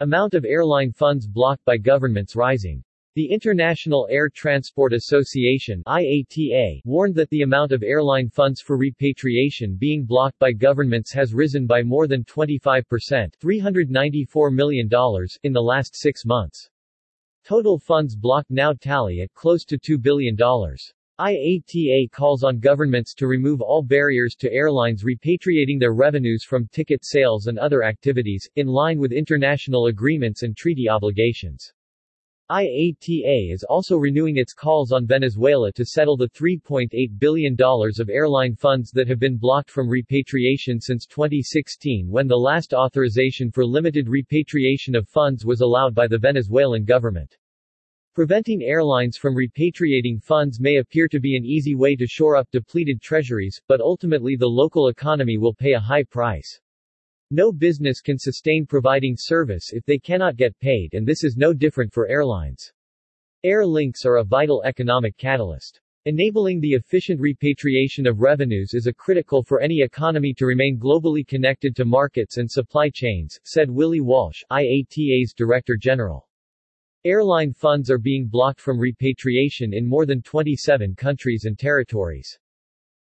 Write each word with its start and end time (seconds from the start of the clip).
Amount 0.00 0.34
of 0.34 0.44
airline 0.44 0.90
funds 0.90 1.28
blocked 1.28 1.64
by 1.64 1.76
governments 1.76 2.34
rising. 2.34 2.82
The 3.14 3.30
International 3.30 4.08
Air 4.10 4.28
Transport 4.28 4.92
Association 4.92 5.84
IATA 5.86 6.80
warned 6.84 7.14
that 7.14 7.30
the 7.30 7.42
amount 7.42 7.70
of 7.70 7.84
airline 7.84 8.28
funds 8.28 8.60
for 8.60 8.76
repatriation 8.76 9.76
being 9.76 10.04
blocked 10.04 10.36
by 10.40 10.50
governments 10.50 11.12
has 11.12 11.32
risen 11.32 11.64
by 11.68 11.84
more 11.84 12.08
than 12.08 12.24
25% 12.24 13.34
$394 13.40 14.52
million 14.52 14.90
in 15.44 15.52
the 15.52 15.62
last 15.62 15.94
six 15.94 16.24
months. 16.24 16.68
Total 17.44 17.78
funds 17.78 18.16
blocked 18.16 18.50
now 18.50 18.72
tally 18.72 19.20
at 19.20 19.32
close 19.32 19.64
to 19.64 19.78
$2 19.78 20.02
billion. 20.02 20.36
IATA 21.20 22.10
calls 22.10 22.42
on 22.42 22.58
governments 22.58 23.14
to 23.14 23.28
remove 23.28 23.60
all 23.60 23.84
barriers 23.84 24.34
to 24.34 24.52
airlines 24.52 25.04
repatriating 25.04 25.78
their 25.78 25.94
revenues 25.94 26.42
from 26.42 26.66
ticket 26.72 27.04
sales 27.04 27.46
and 27.46 27.56
other 27.56 27.84
activities, 27.84 28.50
in 28.56 28.66
line 28.66 28.98
with 28.98 29.12
international 29.12 29.86
agreements 29.86 30.42
and 30.42 30.56
treaty 30.56 30.88
obligations. 30.88 31.72
IATA 32.50 33.52
is 33.52 33.62
also 33.62 33.96
renewing 33.96 34.38
its 34.38 34.52
calls 34.52 34.90
on 34.90 35.06
Venezuela 35.06 35.70
to 35.74 35.84
settle 35.84 36.16
the 36.16 36.30
$3.8 36.30 36.90
billion 37.20 37.56
of 37.60 38.10
airline 38.10 38.56
funds 38.56 38.90
that 38.90 39.06
have 39.06 39.20
been 39.20 39.36
blocked 39.36 39.70
from 39.70 39.88
repatriation 39.88 40.80
since 40.80 41.06
2016 41.06 42.08
when 42.10 42.26
the 42.26 42.34
last 42.34 42.74
authorization 42.74 43.52
for 43.52 43.64
limited 43.64 44.08
repatriation 44.08 44.96
of 44.96 45.08
funds 45.08 45.46
was 45.46 45.60
allowed 45.60 45.94
by 45.94 46.08
the 46.08 46.18
Venezuelan 46.18 46.84
government. 46.84 47.38
Preventing 48.14 48.62
airlines 48.62 49.16
from 49.16 49.34
repatriating 49.34 50.22
funds 50.22 50.60
may 50.60 50.76
appear 50.76 51.08
to 51.08 51.18
be 51.18 51.36
an 51.36 51.44
easy 51.44 51.74
way 51.74 51.96
to 51.96 52.06
shore 52.06 52.36
up 52.36 52.48
depleted 52.52 53.02
treasuries, 53.02 53.60
but 53.66 53.80
ultimately 53.80 54.36
the 54.36 54.46
local 54.46 54.86
economy 54.86 55.36
will 55.36 55.52
pay 55.52 55.72
a 55.72 55.80
high 55.80 56.04
price. 56.04 56.60
No 57.32 57.50
business 57.50 58.00
can 58.00 58.16
sustain 58.16 58.66
providing 58.66 59.16
service 59.18 59.72
if 59.72 59.84
they 59.84 59.98
cannot 59.98 60.36
get 60.36 60.56
paid 60.60 60.94
and 60.94 61.04
this 61.04 61.24
is 61.24 61.36
no 61.36 61.52
different 61.52 61.92
for 61.92 62.06
airlines. 62.06 62.72
Air 63.42 63.66
links 63.66 64.04
are 64.04 64.18
a 64.18 64.24
vital 64.24 64.62
economic 64.64 65.16
catalyst. 65.16 65.80
Enabling 66.04 66.60
the 66.60 66.74
efficient 66.74 67.20
repatriation 67.20 68.06
of 68.06 68.20
revenues 68.20 68.74
is 68.74 68.86
a 68.86 68.94
critical 68.94 69.42
for 69.42 69.60
any 69.60 69.80
economy 69.80 70.32
to 70.34 70.46
remain 70.46 70.78
globally 70.78 71.26
connected 71.26 71.74
to 71.74 71.84
markets 71.84 72.36
and 72.36 72.48
supply 72.48 72.88
chains, 72.90 73.40
said 73.42 73.68
Willie 73.68 74.00
Walsh, 74.00 74.44
IATA's 74.52 75.34
Director 75.36 75.76
General. 75.76 76.28
Airline 77.06 77.52
funds 77.52 77.90
are 77.90 77.98
being 77.98 78.26
blocked 78.26 78.60
from 78.60 78.78
repatriation 78.78 79.74
in 79.74 79.86
more 79.86 80.06
than 80.06 80.22
27 80.22 80.94
countries 80.94 81.44
and 81.44 81.58
territories. 81.58 82.38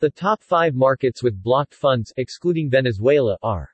The 0.00 0.10
top 0.10 0.42
five 0.42 0.74
markets 0.74 1.22
with 1.22 1.42
blocked 1.42 1.74
funds, 1.74 2.12
excluding 2.18 2.68
Venezuela, 2.68 3.38
are 3.42 3.70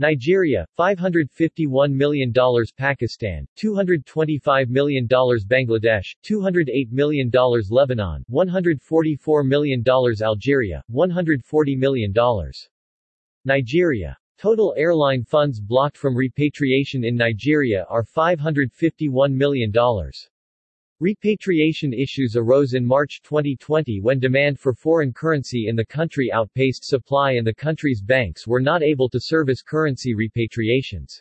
Nigeria, 0.00 0.66
$551 0.76 1.92
million 1.92 2.32
Pakistan, 2.76 3.46
$225 3.56 4.68
million 4.68 5.06
Bangladesh, 5.06 6.06
$208 6.24 6.90
million 6.90 7.30
Lebanon, 7.70 8.24
$144 8.30 9.46
million 9.46 9.84
Algeria, 10.22 10.82
$140 10.90 11.78
million 11.78 12.12
Nigeria 13.44 14.18
Total 14.38 14.72
airline 14.76 15.24
funds 15.24 15.58
blocked 15.58 15.96
from 15.96 16.14
repatriation 16.16 17.02
in 17.02 17.16
Nigeria 17.16 17.84
are 17.88 18.04
$551 18.04 19.32
million. 19.32 19.72
Repatriation 21.00 21.92
issues 21.92 22.36
arose 22.36 22.74
in 22.74 22.86
March 22.86 23.20
2020 23.24 24.00
when 24.00 24.20
demand 24.20 24.56
for 24.56 24.72
foreign 24.72 25.12
currency 25.12 25.66
in 25.66 25.74
the 25.74 25.84
country 25.84 26.30
outpaced 26.30 26.84
supply 26.84 27.32
and 27.32 27.44
the 27.44 27.52
country's 27.52 28.00
banks 28.00 28.46
were 28.46 28.60
not 28.60 28.80
able 28.80 29.08
to 29.08 29.18
service 29.18 29.60
currency 29.60 30.14
repatriations. 30.14 31.20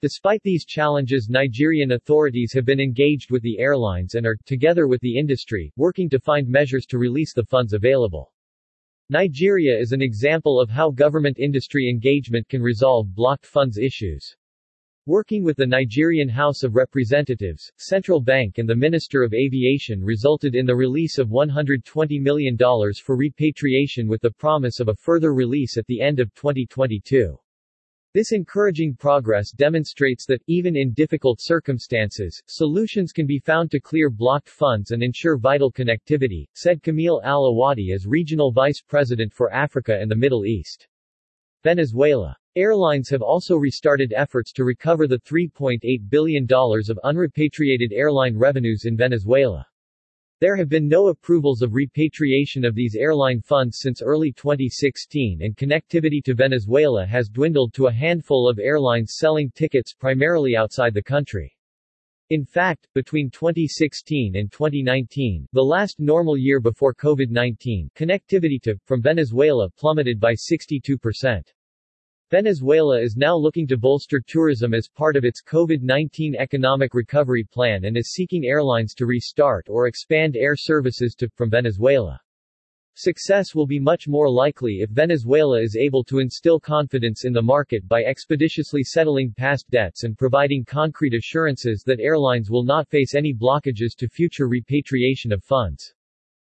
Despite 0.00 0.42
these 0.42 0.64
challenges 0.64 1.28
Nigerian 1.28 1.92
authorities 1.92 2.54
have 2.54 2.64
been 2.64 2.80
engaged 2.80 3.30
with 3.30 3.42
the 3.42 3.58
airlines 3.58 4.14
and 4.14 4.24
are, 4.26 4.38
together 4.46 4.88
with 4.88 5.02
the 5.02 5.18
industry, 5.18 5.70
working 5.76 6.08
to 6.08 6.18
find 6.18 6.48
measures 6.48 6.86
to 6.86 6.96
release 6.96 7.34
the 7.34 7.44
funds 7.44 7.74
available. 7.74 8.32
Nigeria 9.12 9.76
is 9.76 9.90
an 9.90 10.00
example 10.00 10.60
of 10.60 10.70
how 10.70 10.92
government-industry 10.92 11.90
engagement 11.90 12.48
can 12.48 12.62
resolve 12.62 13.12
blocked 13.12 13.44
funds 13.44 13.76
issues. 13.76 14.36
Working 15.04 15.42
with 15.42 15.56
the 15.56 15.66
Nigerian 15.66 16.28
House 16.28 16.62
of 16.62 16.76
Representatives, 16.76 17.72
Central 17.76 18.20
Bank 18.20 18.58
and 18.58 18.68
the 18.68 18.76
Minister 18.76 19.24
of 19.24 19.34
Aviation 19.34 20.00
resulted 20.00 20.54
in 20.54 20.64
the 20.64 20.76
release 20.76 21.18
of 21.18 21.30
$120 21.30 22.20
million 22.20 22.56
for 23.02 23.16
repatriation 23.16 24.06
with 24.06 24.22
the 24.22 24.30
promise 24.30 24.78
of 24.78 24.86
a 24.86 24.94
further 24.94 25.34
release 25.34 25.76
at 25.76 25.88
the 25.88 26.00
end 26.00 26.20
of 26.20 26.32
2022. 26.34 27.36
This 28.12 28.32
encouraging 28.32 28.96
progress 28.96 29.52
demonstrates 29.52 30.26
that, 30.26 30.42
even 30.48 30.74
in 30.74 30.92
difficult 30.94 31.40
circumstances, 31.40 32.42
solutions 32.48 33.12
can 33.12 33.24
be 33.24 33.38
found 33.38 33.70
to 33.70 33.78
clear 33.78 34.10
blocked 34.10 34.48
funds 34.48 34.90
and 34.90 35.00
ensure 35.00 35.38
vital 35.38 35.70
connectivity, 35.70 36.48
said 36.52 36.82
Kamil 36.82 37.22
Alawadhi 37.24 37.94
as 37.94 38.08
Regional 38.08 38.50
Vice 38.50 38.82
President 38.82 39.32
for 39.32 39.52
Africa 39.52 39.96
and 39.96 40.10
the 40.10 40.16
Middle 40.16 40.44
East. 40.44 40.88
Venezuela. 41.62 42.36
Airlines 42.56 43.08
have 43.10 43.22
also 43.22 43.54
restarted 43.54 44.12
efforts 44.12 44.50
to 44.54 44.64
recover 44.64 45.06
the 45.06 45.20
$3.8 45.20 45.78
billion 46.08 46.48
of 46.50 46.98
unrepatriated 47.04 47.92
airline 47.92 48.36
revenues 48.36 48.86
in 48.86 48.96
Venezuela. 48.96 49.64
There 50.40 50.56
have 50.56 50.70
been 50.70 50.88
no 50.88 51.08
approvals 51.08 51.60
of 51.60 51.74
repatriation 51.74 52.64
of 52.64 52.74
these 52.74 52.94
airline 52.94 53.42
funds 53.42 53.80
since 53.80 54.00
early 54.00 54.32
2016 54.32 55.42
and 55.42 55.54
connectivity 55.54 56.24
to 56.24 56.32
Venezuela 56.32 57.04
has 57.04 57.28
dwindled 57.28 57.74
to 57.74 57.88
a 57.88 57.92
handful 57.92 58.48
of 58.48 58.58
airlines 58.58 59.16
selling 59.18 59.50
tickets 59.50 59.92
primarily 59.92 60.56
outside 60.56 60.94
the 60.94 61.02
country. 61.02 61.54
In 62.30 62.46
fact, 62.46 62.88
between 62.94 63.28
2016 63.28 64.34
and 64.34 64.50
2019, 64.50 65.46
the 65.52 65.60
last 65.60 66.00
normal 66.00 66.38
year 66.38 66.58
before 66.58 66.94
COVID-19, 66.94 67.92
connectivity 67.92 68.58
to, 68.62 68.78
from 68.86 69.02
Venezuela 69.02 69.68
plummeted 69.68 70.18
by 70.18 70.32
62%. 70.32 71.42
Venezuela 72.30 73.02
is 73.02 73.16
now 73.16 73.36
looking 73.36 73.66
to 73.66 73.76
bolster 73.76 74.22
tourism 74.24 74.72
as 74.72 74.86
part 74.86 75.16
of 75.16 75.24
its 75.24 75.42
COVID-19 75.42 76.36
economic 76.38 76.94
recovery 76.94 77.42
plan 77.42 77.86
and 77.86 77.96
is 77.96 78.12
seeking 78.12 78.44
airlines 78.44 78.94
to 78.94 79.04
restart 79.04 79.66
or 79.68 79.88
expand 79.88 80.36
air 80.36 80.54
services 80.54 81.16
to, 81.16 81.28
from 81.30 81.50
Venezuela. 81.50 82.20
Success 82.94 83.52
will 83.52 83.66
be 83.66 83.80
much 83.80 84.06
more 84.06 84.30
likely 84.30 84.78
if 84.80 84.90
Venezuela 84.90 85.60
is 85.60 85.74
able 85.74 86.04
to 86.04 86.20
instill 86.20 86.60
confidence 86.60 87.24
in 87.24 87.32
the 87.32 87.42
market 87.42 87.88
by 87.88 88.04
expeditiously 88.04 88.84
settling 88.84 89.34
past 89.36 89.68
debts 89.68 90.04
and 90.04 90.16
providing 90.16 90.64
concrete 90.64 91.14
assurances 91.14 91.82
that 91.84 91.98
airlines 91.98 92.48
will 92.48 92.64
not 92.64 92.88
face 92.88 93.16
any 93.16 93.34
blockages 93.34 93.96
to 93.96 94.08
future 94.08 94.46
repatriation 94.46 95.32
of 95.32 95.42
funds. 95.42 95.94